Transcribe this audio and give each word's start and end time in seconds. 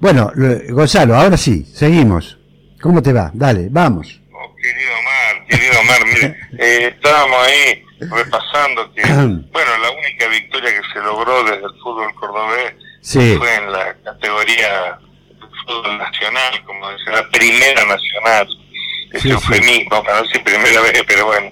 Bueno, 0.00 0.30
lo- 0.34 0.74
Gonzalo, 0.74 1.16
ahora 1.16 1.36
sí, 1.36 1.64
seguimos. 1.64 2.38
¿Cómo 2.80 3.02
te 3.02 3.12
va? 3.12 3.30
Dale, 3.34 3.66
vamos. 3.70 4.20
Oh, 4.32 4.54
querido 4.56 4.90
Omar, 5.00 5.46
querido 5.48 5.80
Omar, 5.80 6.04
mire, 6.06 6.36
eh, 6.58 6.94
estábamos 6.94 7.36
ahí 7.46 7.82
repasando 8.00 8.92
que, 8.94 9.02
bueno, 9.52 9.78
la 9.82 9.90
única 9.90 10.28
victoria 10.28 10.70
que 10.70 10.88
se 10.92 11.00
logró 11.00 11.42
desde 11.44 11.64
el 11.66 11.72
fútbol 11.82 12.14
cordobés 12.14 12.74
Sí. 13.00 13.36
fue 13.38 13.54
en 13.54 13.72
la 13.72 13.94
categoría 14.04 14.98
fútbol 15.66 15.98
nacional, 15.98 16.62
como 16.64 16.90
dice, 16.92 17.10
la 17.10 17.28
primera 17.30 17.84
nacional. 17.84 18.48
Ese 19.10 19.20
Sí, 19.20 19.28
sí. 19.28 19.30
eufemismo, 19.30 20.02
para 20.04 20.16
no 20.18 20.22
decir 20.22 20.44
primera 20.44 20.80
vez, 20.82 21.02
pero 21.06 21.26
bueno. 21.26 21.50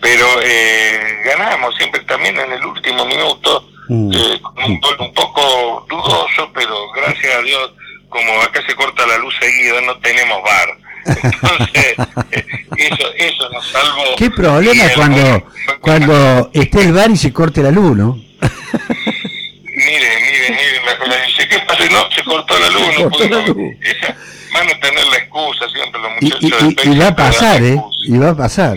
Pero 0.00 0.26
eh, 0.42 1.22
ganamos 1.24 1.74
siempre 1.76 2.00
también 2.02 2.38
en 2.38 2.52
el 2.52 2.64
último 2.64 3.04
minuto, 3.06 3.68
Mm. 3.86 4.10
eh, 4.14 4.40
con 4.40 4.64
un 4.64 4.80
gol 4.80 4.96
un 4.98 5.12
poco 5.12 5.86
dudoso, 5.90 6.50
pero 6.54 6.90
gracias 6.92 7.34
a 7.36 7.42
Dios, 7.42 7.70
como 8.14 8.40
acá 8.42 8.62
se 8.64 8.74
corta 8.76 9.04
la 9.06 9.18
luz 9.18 9.34
seguida, 9.40 9.80
no 9.80 9.98
tenemos 9.98 10.40
bar. 10.44 10.68
Entonces, 11.04 11.94
eh, 12.30 12.46
eso, 12.76 13.12
eso 13.16 13.50
nos 13.50 13.66
salvó. 13.68 14.04
¿Qué 14.16 14.30
problema 14.30 14.84
Y 14.86 14.94
cuando, 14.94 15.46
cuando 15.80 16.50
esté 16.54 16.82
el 16.82 16.92
bar 16.92 17.10
y 17.10 17.16
se 17.16 17.32
corte 17.32 17.60
la 17.60 17.72
luz, 17.72 17.96
no? 17.96 18.14
Mire, 18.14 20.10
mire, 20.20 20.50
mire, 20.50 20.80
me, 21.08 21.26
dice, 21.26 21.48
¿qué 21.48 21.58
pasa? 21.66 21.84
No, 21.90 22.08
se 22.12 22.22
cortó 22.22 22.56
la 22.58 22.70
luz, 22.70 22.98
no 23.00 23.10
pudimos. 23.10 23.44
Esa- 23.82 24.16
van 24.52 24.68
a 24.70 24.78
tener 24.80 25.04
la 25.08 25.16
excusa 25.16 25.68
siempre 25.68 26.00
los 26.00 26.12
Y, 26.20 26.24
muchachos 26.26 26.62
y- 26.62 26.66
y- 26.66 26.74
Peche 26.76 26.90
y 26.90 26.98
va 26.98 27.08
a 27.08 27.16
pasar, 27.16 27.62
¿eh? 27.64 27.82
Y 28.06 28.16
va 28.18 28.30
a 28.30 28.36
pasar. 28.36 28.76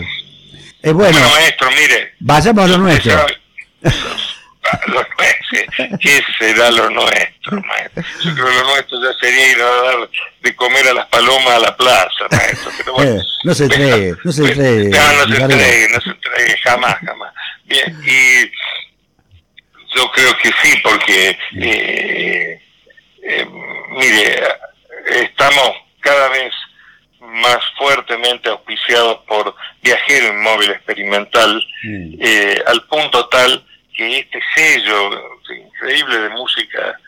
Eh, 0.82 0.90
bueno, 0.92 1.12
Bueno, 1.12 1.28
maestro, 1.36 1.70
mire. 1.70 2.14
vayamos 2.18 2.64
a 2.64 2.68
lo 2.68 2.78
nuestro. 2.78 3.26
Lo 4.86 4.94
nuestro, 5.18 5.98
¿Qué 6.00 6.22
será 6.38 6.70
lo 6.70 6.90
nuestro, 6.90 7.60
maestro? 7.62 8.02
Yo 8.24 8.34
creo 8.34 8.46
que 8.46 8.52
lo 8.54 8.64
nuestro 8.64 8.98
ya 9.02 9.18
sería 9.20 9.52
ir 9.52 9.60
a 9.60 9.66
dar 9.82 10.10
de 10.40 10.56
comer 10.56 10.88
a 10.88 10.94
las 10.94 11.06
palomas 11.06 11.54
a 11.54 11.58
la 11.60 11.76
plaza, 11.76 12.26
maestro. 12.30 12.70
Pero 12.78 12.92
bueno, 12.94 13.20
Eh, 13.20 13.24
no 13.44 13.54
se 13.54 13.64
entregue, 13.64 14.14
no 14.24 14.32
se 14.32 14.42
entregue, 14.44 14.88
No, 14.90 15.26
no 15.26 15.36
se 15.36 15.42
entregue, 15.42 15.88
no 15.92 16.00
se 16.00 16.10
entregue, 16.10 16.56
jamás, 16.64 16.96
jamás. 17.04 17.32
Bien, 17.64 18.00
y 18.04 18.50
yo 19.96 20.10
creo 20.12 20.36
que 20.38 20.50
sí, 20.62 20.78
porque, 20.82 21.38
eh, 21.60 22.62
eh, 23.22 23.46
mire, 23.90 24.42
estamos 25.22 25.72
cada 26.00 26.28
vez 26.28 26.52
más 27.20 27.58
fuertemente 27.76 28.48
auspiciados 28.48 29.18
por 29.26 29.54
Viajero 29.82 30.28
Inmóvil 30.28 30.70
Experimental, 30.70 31.62
Mm. 31.84 32.14
eh, 32.20 32.62
al 32.66 32.82
punto 32.86 33.28
tal 33.28 33.64
que 33.98 34.18
este 34.20 34.40
sello 34.54 35.10
increíble 35.50 36.18
de 36.20 36.28
música 36.30 36.98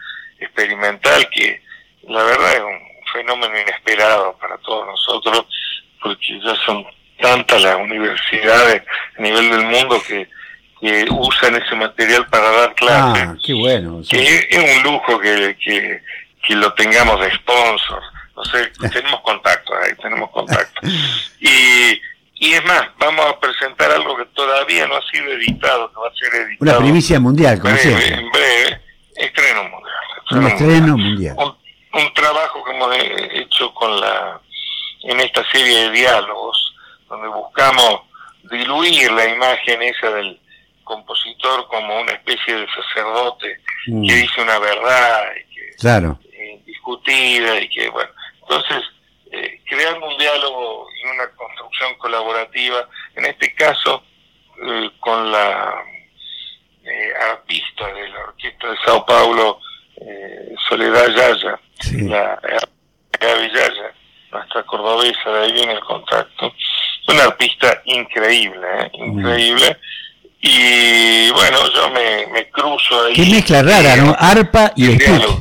experimental, 0.41 1.29
que 1.31 1.63
la 2.09 2.23
verdad 2.25 2.55
es 2.57 2.61
un 2.63 2.81
fenómeno 3.13 3.59
inesperado 3.61 4.37
para 4.39 4.59
todos 4.59 4.87
nosotros, 4.87 5.47
porque 6.03 6.41
ya 6.45 6.55
son 6.67 6.85
tantas 7.21 7.63
las 7.63 7.77
universidades 7.77 8.83
a 9.17 9.23
nivel 9.23 9.51
del 9.51 9.65
mundo 9.67 10.03
que, 10.07 10.29
que 10.81 11.07
usan 11.11 11.55
ese 11.57 11.77
material 11.77 12.27
para 12.29 12.51
dar 12.51 12.75
clases 12.75 13.23
Ah, 13.29 13.37
qué 13.45 13.53
bueno. 13.55 14.03
sí. 14.03 14.17
que 14.17 14.49
es 14.51 14.77
un 14.77 14.83
lujo 14.83 15.21
que, 15.21 15.57
que, 15.63 16.03
que 16.43 16.55
lo 16.57 16.73
tengamos 16.75 17.21
de 17.21 17.31
sponsor. 17.35 18.03
No 18.35 18.45
sé, 18.47 18.67
tenemos 18.93 19.21
contacto 19.21 19.75
ahí, 19.77 19.93
tenemos 20.03 20.31
contacto. 20.31 20.81
Y, 21.41 22.01
y 22.37 22.55
es 22.55 22.65
más, 22.65 22.89
vamos 22.99 23.27
a 23.27 23.39
presentar 23.39 23.93
algo 23.93 24.17
que 24.17 24.25
todavía 24.61 24.87
no 24.87 24.97
ha 24.97 25.03
sido 25.11 25.33
editado, 25.33 25.91
que 25.91 26.01
va 26.01 26.09
a 26.09 26.15
ser 26.15 26.35
editado 26.35 26.71
Una 26.71 26.79
primicia 26.79 27.21
mundial, 27.21 27.59
como 27.61 27.75
breve, 27.75 27.83
siempre. 27.97 28.15
en 28.21 28.31
breve, 28.31 28.81
estreno 29.17 29.63
mundial. 29.65 29.95
Un 30.33 30.47
estreno 30.47 30.97
mundial. 30.97 31.37
Un, 31.39 32.01
un 32.03 32.15
trabajo 32.15 32.65
que 32.65 32.71
hemos 32.73 32.97
hecho 33.35 33.75
con 33.75 34.01
la 34.01 34.41
en 35.03 35.19
esta 35.21 35.43
serie 35.51 35.85
de 35.85 35.91
diálogos, 35.93 36.75
donde 37.09 37.29
buscamos 37.29 38.03
diluir 38.51 39.11
la 39.13 39.27
imagen 39.29 39.81
esa 39.83 40.11
del 40.11 40.39
compositor 40.85 41.67
como 41.69 42.01
una 42.01 42.13
especie 42.13 42.55
de 42.55 42.67
sacerdote 42.69 43.61
Mm, 43.87 44.07
que 44.07 44.15
dice 44.15 44.43
una 44.43 44.59
verdad 44.59 45.23
y 45.37 45.55
que 45.55 45.77
Claro. 45.79 46.19
indiscutida 46.53 47.59
y 47.63 47.69
que 47.71 47.89
bueno 47.89 48.11
entonces 48.43 48.83
eh, 49.33 49.59
creando 49.67 50.07
un 50.07 50.19
diálogo 50.19 50.87
y 51.03 51.09
una 51.09 51.27
construcción 51.31 51.95
colaborativa 51.97 52.87
en 53.17 53.25
este 53.25 53.55
caso 53.55 54.05
eh, 54.71 54.91
con 55.01 55.31
la 55.31 55.75
eh, 56.85 57.13
artista 57.31 57.87
de 57.93 58.09
la 58.09 58.21
orquesta 58.21 58.71
de 58.71 58.77
Sao 58.85 59.05
Paulo 59.07 59.61
eh, 60.01 60.55
Soledad 60.69 61.09
Yaya 61.09 61.61
Sí. 61.81 62.03
la 62.09 62.39
Gaby 63.21 63.49
Yaya 63.55 63.93
nuestra 64.33 64.63
cordobesa 64.65 65.31
de 65.31 65.45
ahí 65.45 65.53
viene 65.53 65.73
el 65.73 65.81
contacto 65.81 66.53
una 67.09 67.25
artista 67.25 67.81
increíble 67.87 68.67
¿eh? 68.81 68.91
increíble 68.95 69.77
y 70.43 71.31
bueno 71.33 71.59
yo 71.75 71.91
me, 71.91 72.27
me 72.33 72.49
cruzo 72.51 73.05
ahí 73.07 73.15
Qué 73.15 73.27
mezcla 73.27 73.63
rara, 73.63 73.97
¿no? 73.97 74.17
Arpa 74.19 74.73
y 74.77 74.87
el 74.93 75.01
stick. 75.01 75.39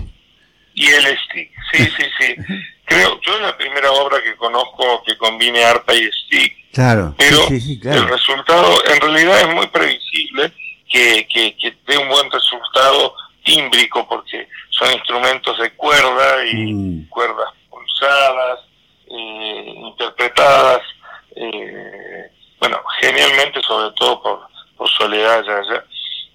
Y 0.73 0.87
el 0.87 1.17
stick, 1.19 1.51
sí, 1.71 1.85
sí, 1.97 2.03
sí. 2.19 2.35
Creo, 2.85 3.19
yo 3.21 3.35
es 3.35 3.41
la 3.41 3.55
primera 3.57 3.91
obra 3.91 4.21
que 4.23 4.35
conozco 4.35 5.03
que 5.05 5.15
combine 5.17 5.63
arpa 5.63 5.93
y 5.93 6.09
stick, 6.11 6.53
Claro. 6.73 7.15
pero 7.17 7.37
Sí, 7.47 7.59
sí, 7.59 7.79
el 7.83 8.07
resultado 8.07 8.73
en 8.85 9.01
realidad 9.01 9.41
es 9.41 9.55
muy 9.55 9.67
previsible 9.67 10.51
que, 10.89 11.27
que, 11.27 11.55
que 11.57 11.77
dé 11.87 11.97
un 11.97 12.07
buen 12.09 12.29
resultado 12.31 13.13
tímbrico 13.43 14.07
porque 14.07 14.47
son 14.69 14.91
instrumentos 14.91 15.57
de 15.59 15.71
cuerda 15.71 16.45
y 16.45 16.73
Mm. 16.73 17.09
cuerdas 17.09 17.49
pulsadas, 17.69 18.59
eh, 19.09 19.73
interpretadas, 19.75 20.81
eh, 21.35 22.31
bueno, 22.59 22.79
genialmente 23.01 23.61
sobre 23.61 23.91
todo 23.95 24.21
por, 24.21 24.39
por 24.77 24.89
Soledad 24.89 25.43
Yaya. 25.43 25.83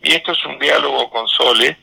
Y 0.02 0.14
esto 0.14 0.32
es 0.32 0.44
un 0.44 0.58
diálogo 0.58 1.08
con 1.10 1.26
Sole 1.28 1.76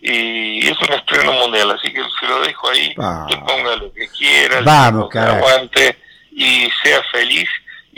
y 0.00 0.66
es 0.66 0.78
un 0.80 0.92
estreno 0.92 1.32
mundial, 1.32 1.70
así 1.72 1.92
que 1.92 2.02
se 2.18 2.26
lo 2.26 2.40
dejo 2.40 2.70
ahí, 2.70 2.94
Ah. 2.98 3.26
que 3.28 3.36
ponga 3.36 3.76
lo 3.76 3.92
que 3.92 4.08
quiera, 4.08 4.60
Vamos, 4.62 5.02
lo 5.02 5.08
que 5.08 5.18
aguante 5.18 5.98
y 6.32 6.68
sea 6.82 7.02
feliz. 7.12 7.48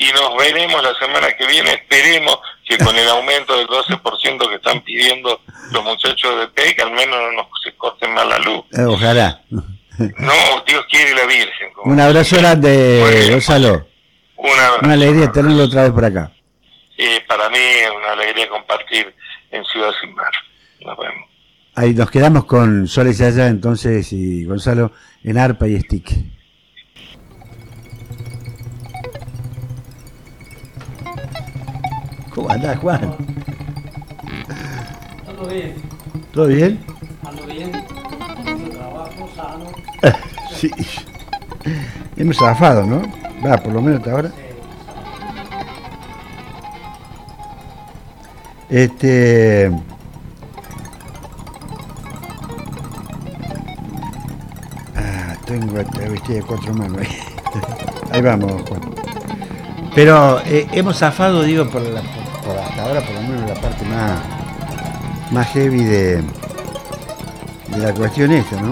Y 0.02 0.10
nos 0.12 0.34
veremos 0.38 0.82
la 0.82 0.94
semana 0.98 1.30
que 1.36 1.46
viene, 1.46 1.72
esperemos 1.74 2.38
que 2.66 2.78
con 2.78 2.96
el 2.96 3.06
aumento 3.10 3.54
del 3.58 3.66
12% 3.66 4.48
que 4.48 4.54
están 4.54 4.80
pidiendo 4.80 5.42
los 5.72 5.84
muchachos 5.84 6.40
de 6.40 6.48
PEC, 6.48 6.80
al 6.80 6.92
menos 6.92 7.18
no 7.20 7.32
nos 7.32 7.46
se 7.62 7.70
corte 7.76 8.08
más 8.08 8.26
la 8.26 8.38
luz. 8.38 8.64
Eh, 8.72 8.84
Ojalá. 8.84 9.42
No, 9.50 10.32
Dios 10.66 10.86
quiere 10.90 11.14
la 11.14 11.26
Virgen. 11.26 11.72
como- 11.74 11.92
Un 11.92 12.00
abrazo 12.00 12.36
grande. 12.38 13.28
Gonzalo. 13.30 13.86
Una, 14.36 14.76
Una 14.82 14.92
alegría 14.94 15.30
tenerlo 15.30 15.64
otra 15.64 15.82
vez 15.82 15.92
por 15.92 16.04
acá. 16.06 16.32
Eh, 16.96 17.20
para 17.28 17.50
mí 17.50 17.58
es 17.58 17.90
una 17.94 18.12
alegría 18.12 18.48
compartir 18.48 19.14
en 19.50 19.62
Ciudad 19.66 19.90
Sin 20.00 20.14
Mar. 20.14 20.32
Nos 20.80 20.96
vemos. 20.96 21.28
Ahí 21.74 21.92
nos 21.92 22.10
quedamos 22.10 22.46
con 22.46 22.88
Soles 22.88 23.18
Yaya 23.18 23.48
entonces 23.48 24.10
y 24.14 24.44
Gonzalo 24.46 24.92
en 25.22 25.36
arpa 25.36 25.68
y 25.68 25.78
stick. 25.80 26.10
¿Cómo 32.40 32.52
andás, 32.52 32.78
Juan? 32.78 33.16
Ando 35.28 35.46
bien, 35.46 35.74
¿Todo 36.32 36.46
bien? 36.46 36.80
ando 37.22 37.44
bien, 37.44 37.70
trabajo, 38.72 39.28
sano. 39.36 39.66
Sí. 40.56 40.70
Hemos 42.16 42.38
zafado, 42.38 42.86
¿no? 42.86 43.02
Va, 43.44 43.58
por 43.58 43.74
lo 43.74 43.82
menos 43.82 43.98
hasta 43.98 44.12
ahora. 44.12 44.30
Este. 48.70 49.70
Ah, 54.96 55.36
tengo 55.44 55.74
vestida 55.74 56.36
de 56.36 56.42
cuatro 56.42 56.72
manos 56.72 57.02
ahí. 57.02 57.18
Ahí 58.12 58.22
vamos, 58.22 58.62
Juan. 58.66 58.80
Pero 59.94 60.40
eh, 60.46 60.66
hemos 60.72 60.98
zafado, 60.98 61.42
digo, 61.42 61.68
por, 61.68 61.82
la, 61.82 62.02
por, 62.50 62.58
hasta 62.58 62.82
ahora, 62.82 63.00
por 63.00 63.14
lo 63.14 63.22
menos 63.22 63.48
la 63.48 63.54
parte 63.54 63.84
más, 63.84 64.20
más 65.30 65.46
heavy 65.48 65.84
de, 65.84 66.16
de 66.16 67.78
la 67.78 67.94
cuestión 67.94 68.32
esta, 68.32 68.60
¿no? 68.60 68.70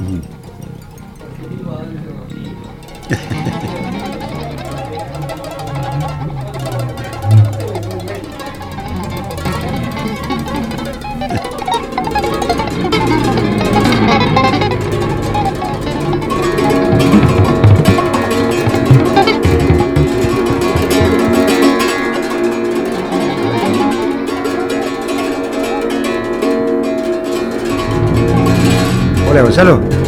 Ujú. 0.00 0.20
Gonzalo. 29.50 29.99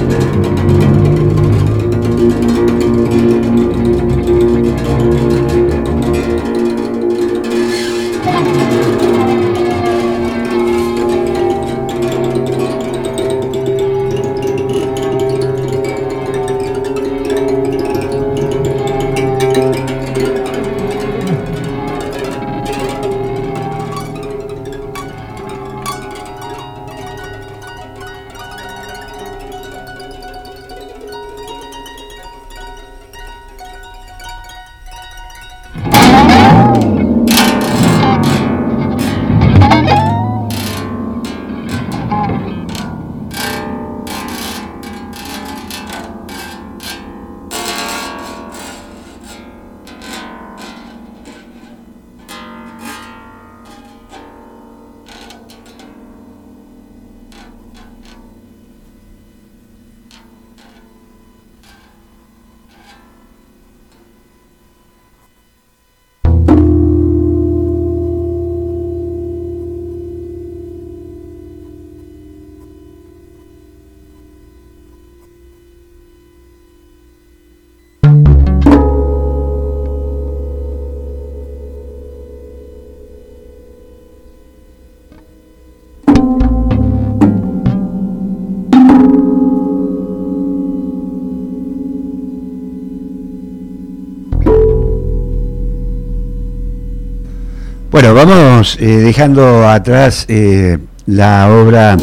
Bueno, 98.03 98.17
vamos 98.17 98.79
eh, 98.81 98.97
dejando 98.97 99.69
atrás 99.69 100.27
eh, 100.29 100.77
la 101.07 101.49
obra 101.53 101.97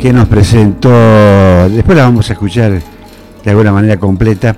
que 0.00 0.14
nos 0.14 0.26
presentó, 0.28 0.88
después 1.68 1.94
la 1.94 2.04
vamos 2.04 2.30
a 2.30 2.32
escuchar 2.32 2.80
de 3.44 3.50
alguna 3.50 3.70
manera 3.70 3.98
completa, 3.98 4.56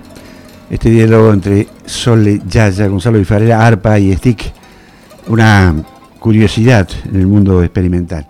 este 0.70 0.90
diálogo 0.90 1.32
entre 1.32 1.66
Sole 1.84 2.40
Yaya, 2.46 2.86
Gonzalo 2.86 3.18
Bifarela, 3.18 3.66
Arpa 3.66 3.98
y 3.98 4.14
Stick, 4.14 4.52
una 5.26 5.74
curiosidad 6.20 6.88
en 7.06 7.16
el 7.16 7.26
mundo 7.26 7.64
experimental. 7.64 8.24